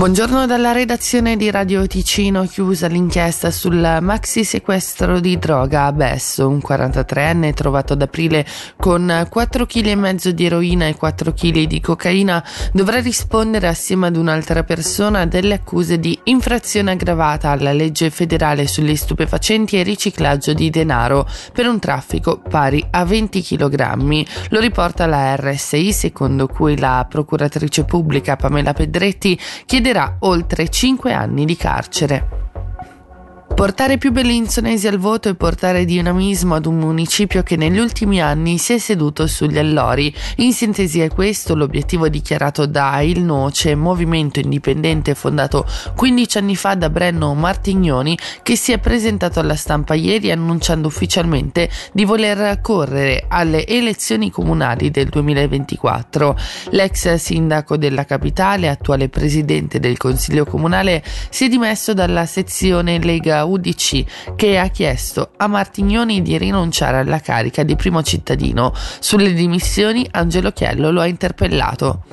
Buongiorno 0.00 0.46
dalla 0.46 0.72
redazione 0.72 1.36
di 1.36 1.50
Radio 1.50 1.86
Ticino, 1.86 2.46
chiusa 2.46 2.86
l'inchiesta 2.86 3.50
sul 3.50 3.98
maxi 4.00 4.44
sequestro 4.44 5.20
di 5.20 5.38
droga 5.38 5.84
a 5.84 5.92
Besso. 5.92 6.48
Un 6.48 6.56
43enne 6.56 7.52
trovato 7.52 7.92
ad 7.92 8.00
aprile 8.00 8.46
con 8.78 9.26
4 9.28 9.66
kg 9.66 10.30
di 10.30 10.46
eroina 10.46 10.86
e 10.86 10.96
4 10.96 11.34
kg 11.34 11.64
di 11.64 11.80
cocaina 11.82 12.42
dovrà 12.72 13.00
rispondere 13.00 13.68
assieme 13.68 14.06
ad 14.06 14.16
un'altra 14.16 14.64
persona 14.64 15.26
delle 15.26 15.52
accuse 15.52 16.00
di 16.00 16.18
infrazione 16.24 16.92
aggravata 16.92 17.50
alla 17.50 17.74
legge 17.74 18.08
federale 18.08 18.66
sugli 18.66 18.96
stupefacenti 18.96 19.78
e 19.78 19.82
riciclaggio 19.82 20.54
di 20.54 20.70
denaro 20.70 21.28
per 21.52 21.68
un 21.68 21.78
traffico 21.78 22.38
pari 22.38 22.82
a 22.88 23.04
20 23.04 23.42
kg. 23.42 24.24
Lo 24.48 24.60
riporta 24.60 25.04
la 25.04 25.36
RSI 25.36 25.92
secondo 25.92 26.46
cui 26.46 26.78
la 26.78 27.04
procuratrice 27.06 27.84
pubblica 27.84 28.36
Pamela 28.36 28.72
Pedretti 28.72 29.38
chiede 29.66 29.88
chiederà 29.90 30.18
oltre 30.20 30.68
5 30.68 31.12
anni 31.12 31.44
di 31.44 31.56
carcere. 31.56 32.49
Portare 33.60 33.98
più 33.98 34.10
bellinzonesi 34.10 34.88
al 34.88 34.96
voto 34.96 35.28
e 35.28 35.34
portare 35.34 35.84
dinamismo 35.84 36.54
ad 36.54 36.64
un 36.64 36.78
municipio 36.78 37.42
che 37.42 37.56
negli 37.56 37.78
ultimi 37.78 38.18
anni 38.18 38.56
si 38.56 38.72
è 38.72 38.78
seduto 38.78 39.26
sugli 39.26 39.58
allori. 39.58 40.10
In 40.36 40.54
sintesi 40.54 41.00
è 41.00 41.10
questo 41.10 41.54
l'obiettivo 41.54 42.08
dichiarato 42.08 42.64
da 42.64 42.98
Il 43.02 43.22
Noce, 43.22 43.74
movimento 43.74 44.40
indipendente 44.40 45.14
fondato 45.14 45.66
15 45.94 46.38
anni 46.38 46.56
fa 46.56 46.74
da 46.74 46.88
Brenno 46.88 47.34
Martignoni, 47.34 48.18
che 48.42 48.56
si 48.56 48.72
è 48.72 48.78
presentato 48.78 49.40
alla 49.40 49.56
stampa 49.56 49.92
ieri 49.92 50.30
annunciando 50.30 50.88
ufficialmente 50.88 51.68
di 51.92 52.06
voler 52.06 52.62
correre 52.62 53.26
alle 53.28 53.66
elezioni 53.66 54.30
comunali 54.30 54.90
del 54.90 55.10
2024. 55.10 56.34
L'ex 56.70 57.12
sindaco 57.16 57.76
della 57.76 58.06
capitale, 58.06 58.70
attuale 58.70 59.10
presidente 59.10 59.78
del 59.78 59.98
Consiglio 59.98 60.46
Comunale, 60.46 61.04
si 61.28 61.44
è 61.44 61.48
dimesso 61.48 61.92
dalla 61.92 62.24
sezione 62.24 62.98
Lega 62.98 63.48
UDC 63.50 64.34
che 64.36 64.58
ha 64.58 64.68
chiesto 64.68 65.30
a 65.36 65.46
Martignoni 65.46 66.22
di 66.22 66.38
rinunciare 66.38 66.98
alla 66.98 67.20
carica 67.20 67.62
di 67.62 67.76
primo 67.76 68.02
cittadino. 68.02 68.72
Sulle 68.74 69.32
dimissioni 69.32 70.06
Angelo 70.10 70.50
Chiello 70.50 70.90
lo 70.90 71.00
ha 71.00 71.06
interpellato. 71.06 72.04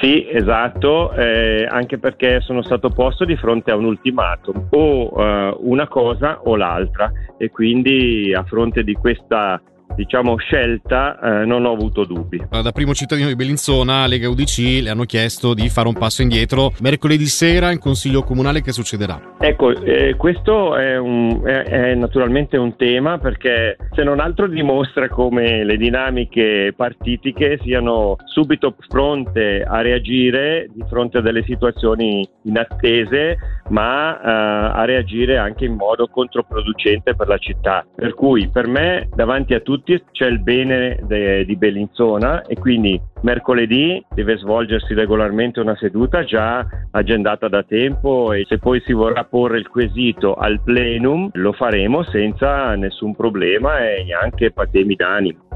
Sì, 0.00 0.28
esatto, 0.30 1.12
eh, 1.12 1.66
anche 1.68 1.98
perché 1.98 2.40
sono 2.40 2.62
stato 2.62 2.90
posto 2.90 3.24
di 3.24 3.36
fronte 3.36 3.72
a 3.72 3.76
un 3.76 3.84
ultimatum, 3.84 4.68
o 4.70 5.12
eh, 5.16 5.56
una 5.58 5.88
cosa 5.88 6.40
o 6.44 6.54
l'altra 6.54 7.10
e 7.36 7.50
quindi 7.50 8.32
a 8.32 8.44
fronte 8.44 8.84
di 8.84 8.92
questa 8.92 9.60
diciamo, 9.98 10.36
scelta 10.36 11.18
eh, 11.18 11.44
non 11.44 11.64
ho 11.64 11.72
avuto 11.72 12.04
dubbi. 12.04 12.40
Da 12.48 12.70
primo 12.70 12.94
cittadino 12.94 13.26
di 13.26 13.34
Bellinzona, 13.34 14.06
Lega 14.06 14.28
UDC 14.28 14.82
le 14.82 14.90
hanno 14.90 15.02
chiesto 15.02 15.54
di 15.54 15.68
fare 15.68 15.88
un 15.88 15.94
passo 15.94 16.22
indietro. 16.22 16.72
Mercoledì 16.80 17.26
sera 17.26 17.72
in 17.72 17.80
Consiglio 17.80 18.22
Comunale 18.22 18.62
che 18.62 18.70
succederà? 18.70 19.34
Ecco, 19.40 19.70
eh, 19.70 20.14
questo 20.16 20.76
è, 20.76 20.96
un, 20.96 21.42
è, 21.44 21.62
è, 21.64 21.94
naturalmente 21.94 22.56
un 22.56 22.76
tema 22.76 23.18
perché 23.18 23.76
se 23.92 24.04
non 24.04 24.20
altro 24.20 24.46
dimostra 24.46 25.08
come 25.08 25.64
le 25.64 25.76
dinamiche 25.76 26.72
partitiche 26.76 27.58
siano 27.62 28.16
subito 28.26 28.76
pronte 28.86 29.64
a 29.64 29.80
reagire 29.80 30.68
di 30.72 30.84
fronte 30.88 31.18
a 31.18 31.20
delle 31.22 31.42
situazioni 31.42 32.28
inattese, 32.42 33.36
ma 33.70 34.20
eh, 34.20 34.80
a 34.80 34.84
reagire 34.84 35.38
anche 35.38 35.64
in 35.64 35.74
modo 35.74 36.06
controproducente 36.06 37.16
per 37.16 37.26
la 37.26 37.38
città. 37.38 37.84
Per 37.94 38.14
cui 38.14 38.48
per 38.48 38.68
me 38.68 39.08
davanti 39.12 39.54
a 39.54 39.60
tutti 39.60 39.87
tutti 39.88 40.04
c'è 40.12 40.26
il 40.26 40.40
bene 40.40 40.98
de, 41.04 41.46
di 41.46 41.56
Bellinzona 41.56 42.42
e 42.42 42.56
quindi 42.56 43.00
mercoledì 43.22 44.04
deve 44.14 44.36
svolgersi 44.36 44.92
regolarmente 44.92 45.60
una 45.60 45.76
seduta 45.76 46.24
già 46.24 46.66
agendata 46.90 47.48
da 47.48 47.62
tempo 47.62 48.32
e 48.32 48.44
se 48.46 48.58
poi 48.58 48.82
si 48.84 48.92
vorrà 48.92 49.24
porre 49.24 49.58
il 49.58 49.68
quesito 49.68 50.34
al 50.34 50.60
plenum 50.62 51.30
lo 51.32 51.52
faremo 51.52 52.02
senza 52.02 52.74
nessun 52.74 53.14
problema 53.14 53.78
e 53.78 54.04
neanche 54.04 54.52
patemi 54.52 54.94
d'animo. 54.94 55.47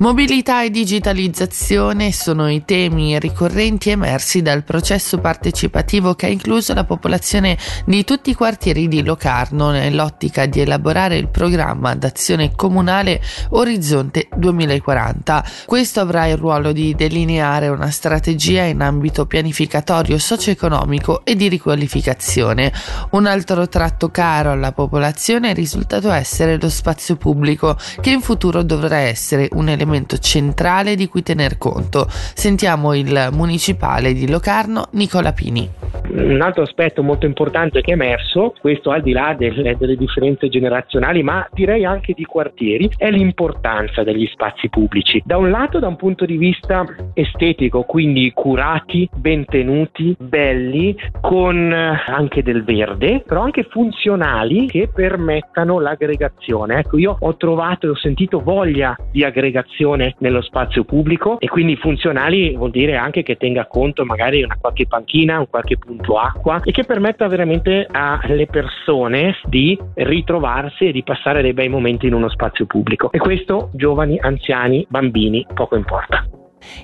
Mobilità 0.00 0.62
e 0.62 0.70
digitalizzazione 0.70 2.12
sono 2.12 2.48
i 2.48 2.64
temi 2.64 3.18
ricorrenti 3.18 3.90
emersi 3.90 4.42
dal 4.42 4.62
processo 4.62 5.18
partecipativo 5.18 6.14
che 6.14 6.26
ha 6.26 6.28
incluso 6.28 6.72
la 6.72 6.84
popolazione 6.84 7.58
di 7.84 8.04
tutti 8.04 8.30
i 8.30 8.34
quartieri 8.34 8.86
di 8.86 9.02
Locarno 9.02 9.70
nell'ottica 9.72 10.46
di 10.46 10.60
elaborare 10.60 11.16
il 11.16 11.26
programma 11.26 11.96
d'azione 11.96 12.54
comunale 12.54 13.20
Orizzonte 13.50 14.28
2040. 14.36 15.44
Questo 15.66 15.98
avrà 15.98 16.26
il 16.26 16.36
ruolo 16.36 16.70
di 16.70 16.94
delineare 16.94 17.66
una 17.66 17.90
strategia 17.90 18.62
in 18.62 18.82
ambito 18.82 19.26
pianificatorio 19.26 20.16
socio-economico 20.16 21.24
e 21.24 21.34
di 21.34 21.48
riqualificazione. 21.48 22.72
Un 23.10 23.26
altro 23.26 23.66
tratto 23.66 24.12
caro 24.12 24.52
alla 24.52 24.70
popolazione 24.70 25.50
è 25.50 25.54
risultato 25.54 26.12
essere 26.12 26.56
lo 26.56 26.68
spazio 26.68 27.16
pubblico 27.16 27.76
che 28.00 28.10
in 28.10 28.20
futuro 28.20 28.62
dovrà 28.62 28.98
essere 28.98 29.48
un 29.54 29.68
elemento 29.68 29.86
elemento 29.88 30.18
centrale 30.18 30.94
di 30.94 31.08
cui 31.08 31.22
tener 31.22 31.58
conto. 31.58 32.06
Sentiamo 32.08 32.94
il 32.94 33.28
municipale 33.32 34.12
di 34.12 34.28
Locarno, 34.28 34.88
Nicola 34.92 35.32
Pini. 35.32 35.68
Un 36.10 36.40
altro 36.40 36.62
aspetto 36.62 37.02
molto 37.02 37.26
importante 37.26 37.80
che 37.80 37.90
è 37.90 37.94
emerso, 37.94 38.54
questo 38.60 38.90
al 38.90 39.02
di 39.02 39.12
là 39.12 39.34
delle, 39.36 39.76
delle 39.76 39.96
differenze 39.96 40.48
generazionali, 40.48 41.22
ma 41.22 41.46
direi 41.52 41.84
anche 41.84 42.12
di 42.14 42.24
quartieri, 42.24 42.90
è 42.96 43.10
l'importanza 43.10 44.02
degli 44.04 44.26
spazi 44.26 44.68
pubblici. 44.68 45.22
Da 45.24 45.36
un 45.36 45.50
lato, 45.50 45.78
da 45.78 45.88
un 45.88 45.96
punto 45.96 46.24
di 46.24 46.36
vista 46.36 46.84
estetico, 47.14 47.82
quindi 47.82 48.30
curati, 48.32 49.08
ben 49.14 49.44
tenuti, 49.44 50.14
belli, 50.18 50.96
con 51.20 51.72
anche 51.72 52.42
del 52.42 52.64
verde, 52.64 53.22
però 53.26 53.42
anche 53.42 53.66
funzionali 53.68 54.66
che 54.66 54.88
permettano 54.92 55.80
l'aggregazione. 55.80 56.78
Ecco, 56.78 56.98
io 56.98 57.16
ho 57.18 57.36
trovato 57.36 57.86
e 57.86 57.90
ho 57.90 57.96
sentito 57.96 58.40
voglia 58.40 58.96
di 59.10 59.24
aggregazione 59.24 59.77
nello 60.18 60.42
spazio 60.42 60.84
pubblico 60.84 61.38
e 61.38 61.48
quindi 61.48 61.76
funzionali 61.76 62.56
vuol 62.56 62.70
dire 62.70 62.96
anche 62.96 63.22
che 63.22 63.36
tenga 63.36 63.66
conto 63.66 64.04
magari 64.04 64.42
una 64.42 64.56
qualche 64.60 64.86
panchina, 64.86 65.38
un 65.38 65.48
qualche 65.48 65.78
punto 65.78 66.18
acqua 66.18 66.60
e 66.62 66.72
che 66.72 66.84
permetta 66.84 67.28
veramente 67.28 67.86
alle 67.90 68.46
persone 68.46 69.36
di 69.44 69.78
ritrovarsi 69.94 70.88
e 70.88 70.92
di 70.92 71.02
passare 71.02 71.42
dei 71.42 71.52
bei 71.52 71.68
momenti 71.68 72.06
in 72.06 72.14
uno 72.14 72.28
spazio 72.28 72.66
pubblico. 72.66 73.12
E 73.12 73.18
questo 73.18 73.70
giovani, 73.72 74.18
anziani, 74.18 74.86
bambini, 74.88 75.46
poco 75.54 75.76
importa. 75.76 76.26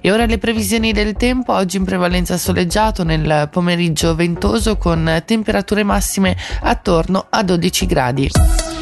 E 0.00 0.11
ora 0.11 0.26
le 0.26 0.38
previsioni 0.38 0.93
del 0.93 1.15
tempo, 1.15 1.53
oggi 1.53 1.76
in 1.76 1.84
prevalenza 1.84 2.37
soleggiato, 2.37 3.03
nel 3.05 3.49
pomeriggio 3.50 4.15
ventoso 4.15 4.76
con 4.76 5.22
temperature 5.25 5.82
massime 5.82 6.37
attorno 6.62 7.26
a 7.28 7.43
12 7.43 7.87
gradi. 7.87 8.74